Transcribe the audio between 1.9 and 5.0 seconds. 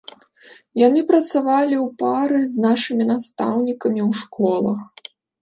пары з нашымі настаўнікамі ў школах.